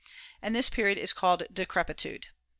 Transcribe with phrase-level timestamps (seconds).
[0.41, 2.29] And this period is called decrepitude.